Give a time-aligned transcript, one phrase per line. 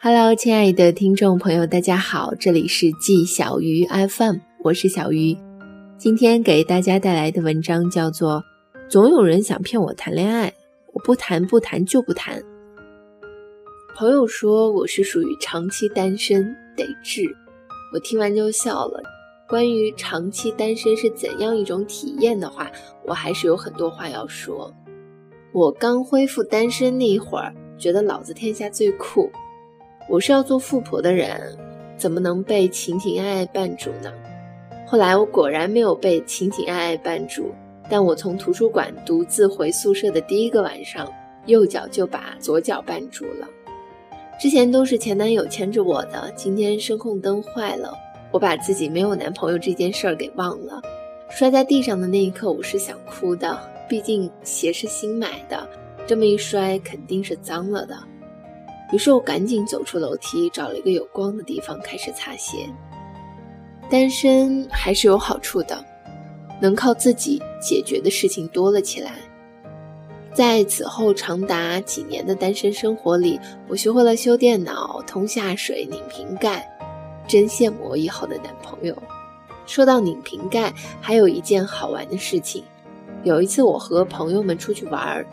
[0.00, 5.36] Hello，亲爱的听众朋友，大家好，这里是季小鱼 FM，我是小鱼。
[5.96, 8.44] 今天给大家带来的文章叫做
[8.90, 10.52] 《总有人想骗我谈恋爱，
[10.92, 12.38] 我不谈不谈就不谈》。
[13.96, 17.22] 朋友说我是属于长期单身，得治。
[17.94, 19.02] 我听完就笑了。
[19.48, 22.70] 关于长期单身是怎样一种体验的话，
[23.06, 24.74] 我还是有很多话要说。
[25.52, 29.30] 我刚恢复单身那一会儿，觉得老子天下最酷。
[30.08, 31.56] 我是要做富婆的人，
[31.96, 34.12] 怎么能被情情爱爱绊住呢？
[34.86, 37.52] 后来我果然没有被情情爱爱绊住，
[37.90, 41.12] 但我从图书馆独自回宿舍的第一个晚上，
[41.46, 43.48] 右脚就把左脚绊住了。
[44.40, 47.92] 之前都是前男友牵着我的，今天声控灯坏了，
[48.30, 50.80] 我把自己没有男朋友这件事儿给忘了。
[51.30, 53.58] 摔在地上的那一刻，我是想哭的，
[53.88, 55.68] 毕竟鞋是新买的，
[56.06, 57.96] 这么一摔肯定是脏了的。
[58.92, 62.68] 于是我赶紧走出楼梯，找了一个有光的地方开始擦鞋。
[63.90, 65.84] 单身还是有好处的，
[66.60, 69.12] 能靠自己解决的事情多了起来。
[70.32, 76.68] 在此后长达几年的单身生活里，我学会了修电脑、通下水、拧瓶盖，
[77.26, 78.96] 真羡慕我以后的男朋友。
[79.66, 82.62] 说到拧瓶盖，还有一件好玩的事情。
[83.24, 85.26] 有一次，我和朋友们出去玩儿，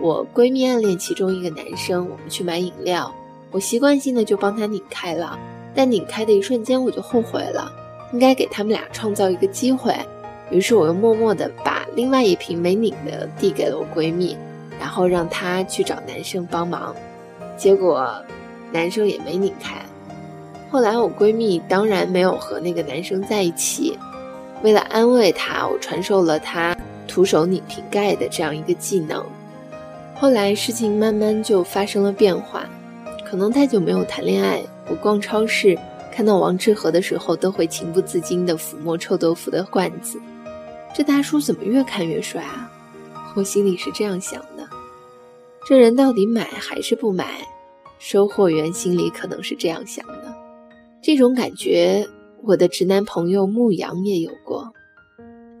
[0.00, 3.14] 我闺蜜暗恋其中一个男生，我们去买饮料，
[3.50, 5.38] 我习惯性的就帮他拧开了，
[5.74, 7.70] 但拧开的一瞬间，我就后悔了，
[8.12, 9.94] 应该给他们俩创造一个机会。
[10.50, 14.36] 于是我又默默地把另外一瓶没拧的递给了我闺蜜，
[14.78, 16.94] 然后让她去找男生帮忙。
[17.56, 18.12] 结果，
[18.72, 19.76] 男生也没拧开。
[20.70, 23.96] 后来我闺蜜当然没有和那个男生在一起。
[24.62, 29.24] 为了安慰她，我传授了她徒手拧瓶盖的这样一个技能。
[30.24, 32.66] 后来事情慢慢就发生了变化。
[33.26, 35.78] 可能太久没有谈恋爱，我逛超市
[36.10, 40.18] 看到王致和的时候，都会情不自禁地抚摸臭豆腐的罐子。
[40.94, 42.72] 这大叔怎么越看越帅啊？
[43.36, 44.66] 我心里是这样想的。
[45.68, 47.46] 这人到底买还是不买？
[47.98, 50.34] 收货员心里可能是这样想的。
[51.02, 52.08] 这种感觉，
[52.42, 54.72] 我的直男朋友牧羊也有过。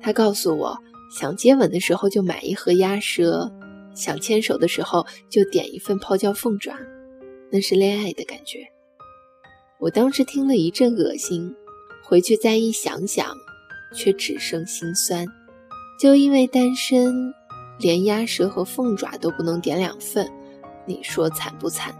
[0.00, 0.74] 他告诉我，
[1.14, 3.52] 想接吻的时候就买一盒鸭舌，
[3.94, 6.76] 想牵手的时候就点一份泡椒凤爪，
[7.50, 8.66] 那是恋爱的感觉。
[9.78, 11.54] 我当时听了一阵恶心，
[12.02, 13.34] 回去再一想想。
[13.96, 15.24] 却只剩心酸，
[16.00, 17.32] 就因为单身，
[17.78, 20.28] 连鸭舌和凤爪都不能点两份，
[20.84, 21.94] 你说惨不惨？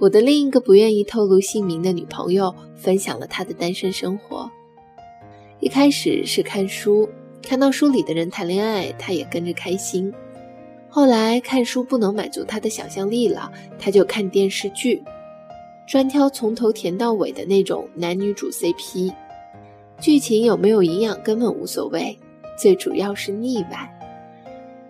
[0.00, 4.50] 我的另一个不愿意透露姓名的女朋友分享了她的单身生活。
[5.60, 7.08] 一开始是看书，
[7.40, 10.12] 看到书里的人谈恋爱，她也跟着开心。
[10.92, 15.00] 后来看书不能满足她的想象力了，她就看电视剧，
[15.86, 19.14] 专挑从头甜到尾的那种男女主 CP。
[20.00, 22.18] 剧情有没有营养根本无所谓，
[22.58, 23.98] 最主要是腻歪。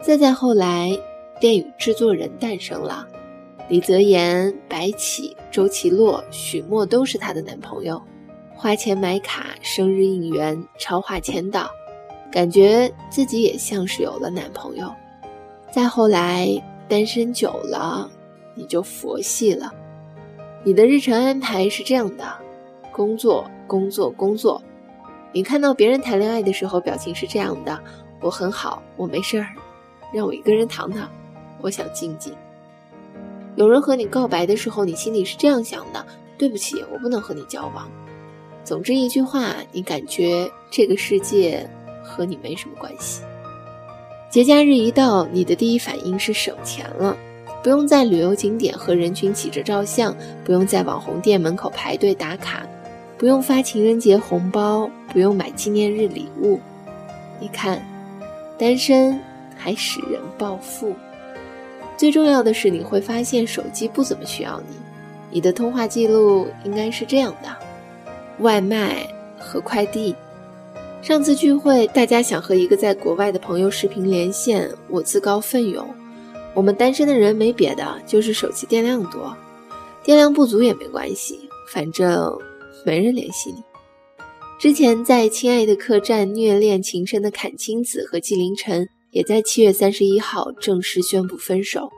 [0.01, 0.91] 再再后来，
[1.39, 3.07] 电影制作人诞生了，
[3.69, 8.01] 李泽言、白起、周奇洛、许墨都是她的男朋友，
[8.55, 11.69] 花钱买卡、生日应援、超话签到，
[12.33, 14.91] 感觉自己也像是有了男朋友。
[15.71, 16.49] 再后来，
[16.89, 18.11] 单身久了，
[18.55, 19.73] 你就佛系了，
[20.65, 22.25] 你的日程安排是这样的：
[22.93, 24.61] 工作、工作、工作。
[25.33, 27.81] 你看到别人谈恋爱的时候，表情是这样的：
[28.21, 29.47] 我很好，我没事儿，
[30.13, 31.09] 让我一个人躺躺，
[31.61, 32.35] 我想静静。
[33.55, 36.05] 有人和你告白的时候，你心里是这样想的：
[36.37, 37.89] 对不起，我不能和你交往。
[38.65, 41.71] 总之一句话，你感觉这个世界
[42.03, 43.23] 和你没什么关系。
[44.31, 47.17] 节假日一到，你的第一反应是省钱了，
[47.65, 52.65] 不用在旅游景点和人群挤着照相，不用在网红店门口排队打卡。
[53.19, 56.61] 不用发情人节红包，不用买纪念日礼物。
[57.41, 57.85] 你看，
[58.57, 59.19] 单身
[59.57, 60.95] 还使人暴富。
[61.97, 64.77] 最重要的是，你会发现手机不怎么需要你。
[65.33, 67.49] 你的通话记录应该是这样的：
[68.39, 69.05] 外卖
[69.41, 70.15] 和快递。
[71.03, 75.89] 上次聚会，大家想和一个在国外的朋友视频连线，我自告奋勇。
[76.55, 79.35] 我们单身的人没别的，就是手机电量多。
[80.05, 82.39] 电量不足也没关系，反正。
[82.87, 83.63] 没人联系你。
[84.59, 91.91] 之前在《亲爱的客栈》虐恋情深的阚清子和纪凌尘，也在七月三十一号正式宣布分手。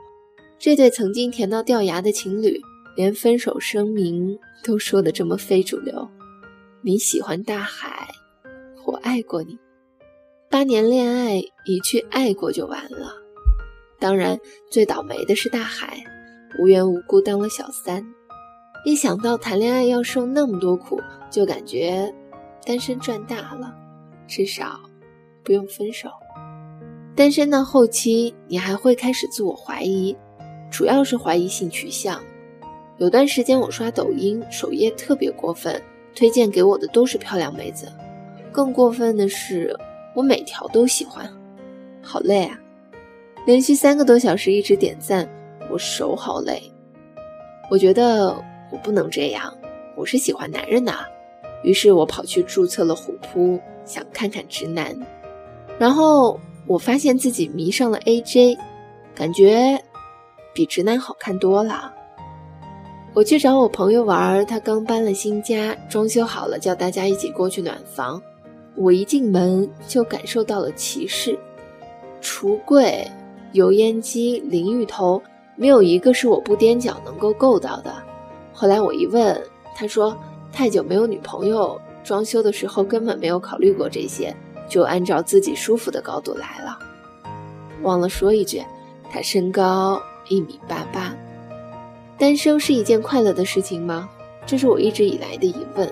[0.59, 2.59] 这对曾经甜到掉牙的情侣，
[2.97, 6.05] 连分手声明都说的这么非主流。
[6.81, 7.92] 你喜欢大海，
[8.85, 9.57] 我爱过你。
[10.49, 11.35] 八年恋爱，
[11.65, 13.13] 一句爱过就完了。
[13.99, 14.37] 当然，
[14.69, 16.03] 最倒霉的是大海。
[16.59, 18.05] 无缘无故当了小三。
[18.85, 21.01] 一想到谈恋爱要受那么多苦，
[21.31, 22.13] 就感觉
[22.65, 23.73] 单身赚大了，
[24.27, 24.79] 至少
[25.43, 26.09] 不用分手。
[27.15, 30.15] 单身到后期，你还会开始自我怀疑，
[30.69, 32.21] 主要是怀疑性取向。
[32.97, 35.81] 有段时间我刷抖音，首页特别过分，
[36.13, 37.87] 推荐给我的都是漂亮妹子。
[38.53, 39.77] 更过分的是，
[40.15, 41.29] 我每条都喜欢，
[42.01, 42.57] 好累啊！
[43.45, 45.27] 连续三个多小时一直点赞，
[45.69, 46.71] 我手好累。
[47.69, 48.33] 我觉得。
[48.71, 49.55] 我不能这样，
[49.95, 50.91] 我是喜欢男人的。
[51.61, 54.97] 于是我跑去注册了虎扑，想看看直男。
[55.77, 58.57] 然后我发现自己迷上了 AJ，
[59.13, 59.79] 感觉
[60.55, 61.93] 比直男好看多了。
[63.13, 68.19] 我去找我朋友玩，他刚搬了新家，装修好了，叫大家一起过去暖房。
[68.75, 71.37] 我一进门就感受到了歧视，
[72.21, 73.07] 橱柜、
[73.51, 75.21] 油烟机、淋浴头，
[75.55, 77.93] 没有一个是我不踮脚能够够到的。
[78.51, 79.39] 后来我一问，
[79.75, 80.17] 他说
[80.51, 84.35] 太久没有女朋友，装修的时候根本没有考虑过这些，
[84.67, 86.77] 就按照自己舒服的高度来了。
[87.83, 88.63] 忘了说一句，
[89.11, 91.15] 他身高一米八八。
[92.17, 94.09] 单身是一件快乐的事情吗？
[94.45, 95.91] 这是我一直以来的疑问。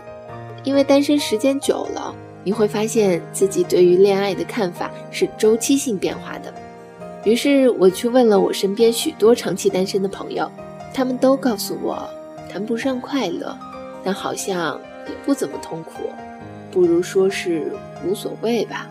[0.63, 6.53] 因为单身时间久了，你会发现自己对于恋爱的看法是周期性变化的。
[7.23, 10.49] 于是我去问了我身边许多长期单身的朋友，
[10.93, 12.09] 他们都告诉我。
[12.51, 13.57] 谈不上快乐，
[14.03, 14.77] 但好像
[15.07, 16.09] 也不怎么痛苦，
[16.69, 17.71] 不如说是
[18.05, 18.89] 无所谓吧。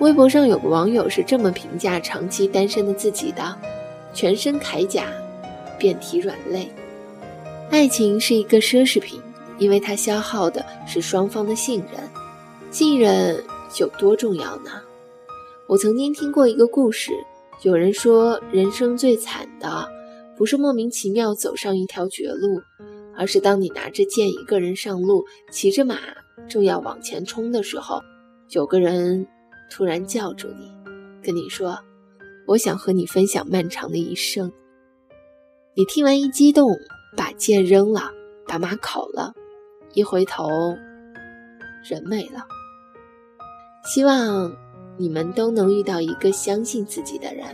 [0.00, 3.54] 微博上有个网友是这么评价长期单身的自己的：
[4.12, 5.04] 全身铠甲，
[5.78, 6.68] 遍体软肋。
[7.70, 9.20] 爱情是一个奢侈品，
[9.58, 12.00] 因为它消耗的是双方的信任。
[12.70, 13.42] 信任
[13.80, 14.70] 有多重要呢？
[15.66, 17.12] 我曾经听过一个故事，
[17.62, 19.88] 有人说人生最惨的。
[20.36, 22.62] 不是莫名其妙走上一条绝路，
[23.16, 25.98] 而是当你拿着剑一个人上路，骑着马
[26.48, 28.00] 正要往前冲的时候，
[28.50, 29.26] 有个人
[29.68, 30.70] 突然叫住你，
[31.20, 31.76] 跟你说
[32.46, 34.52] ：“我想和你分享漫长的一生。”
[35.74, 36.70] 你听完一激动，
[37.16, 38.12] 把剑扔了，
[38.46, 39.32] 把马烤了，
[39.94, 40.48] 一回头，
[41.82, 42.46] 人没了。
[43.84, 44.54] 希望
[44.96, 47.44] 你们都能遇到一个相信自己的人，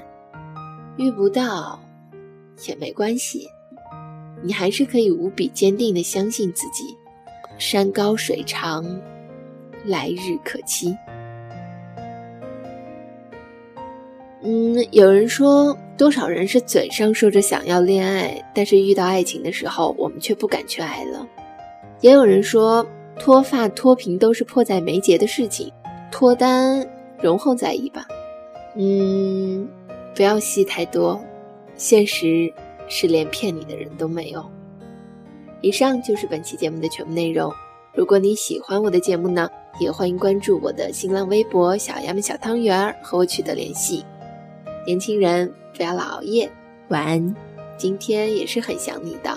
[0.97, 1.79] 遇不到。
[2.69, 3.49] 也没关系，
[4.41, 6.97] 你还是可以无比坚定的相信自己。
[7.59, 8.85] 山高水长，
[9.85, 10.97] 来日可期。
[14.43, 21.27] 嗯，有人说，多少人是嘴上说着想要恋爱，但是遇到爱情的时候，我们却不敢去爱了。
[22.01, 22.87] 也有人说，
[23.19, 25.73] 脱发脱贫都是迫在眉睫的事情，
[26.15, 26.89] 脱单
[27.21, 28.07] 容后再议吧。
[28.77, 29.69] 嗯，
[30.15, 31.21] 不要戏太多。
[31.75, 32.55] 现实
[32.87, 34.49] 是连骗你的人都没有。
[35.61, 37.53] 以上就是本期节目的全部内容。
[37.93, 39.51] 如果你喜欢我的节目呢，
[39.81, 44.05] 也欢迎关注我的新浪微博“小鸭们小汤圆儿”和我取得联系。
[44.87, 46.49] 年轻人不要老熬夜，
[46.91, 47.35] 晚安。
[47.77, 49.37] 今天也是很想你的。